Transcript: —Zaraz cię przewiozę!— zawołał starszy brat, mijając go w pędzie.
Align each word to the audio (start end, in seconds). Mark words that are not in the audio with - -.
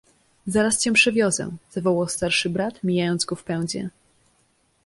—Zaraz 0.47 0.77
cię 0.81 0.91
przewiozę!— 0.93 1.51
zawołał 1.73 2.07
starszy 2.09 2.49
brat, 2.49 2.83
mijając 2.83 3.25
go 3.25 3.35
w 3.35 3.43
pędzie. 3.43 3.89